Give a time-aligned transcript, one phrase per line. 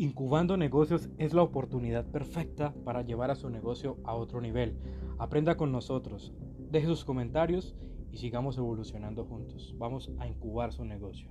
[0.00, 4.78] Incubando negocios es la oportunidad perfecta para llevar a su negocio a otro nivel.
[5.18, 6.32] Aprenda con nosotros,
[6.70, 7.76] deje sus comentarios
[8.10, 9.74] y sigamos evolucionando juntos.
[9.76, 11.28] Vamos a incubar su negocio.